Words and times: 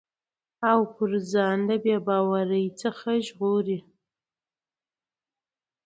او 0.71 0.79
پر 0.93 1.11
ځان 1.31 1.57
د 1.69 1.71
بې 1.83 1.97
باورٸ 2.07 2.49
څخه 2.81 3.09
ژغوري 3.25 3.79